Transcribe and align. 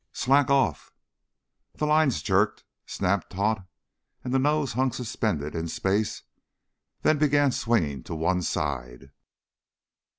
"Slack 0.13 0.49
off!" 0.49 0.91
The 1.75 1.85
lines 1.85 2.23
jerked, 2.23 2.63
snapped 2.87 3.29
taut, 3.33 3.63
and 4.23 4.33
the 4.33 4.39
nose 4.39 4.73
hung 4.73 4.91
suspended 4.91 5.53
in 5.53 5.67
space, 5.67 6.23
then 7.03 7.19
began 7.19 7.51
swinging 7.51 8.01
to 8.05 8.15
one 8.15 8.41
side. 8.41 9.11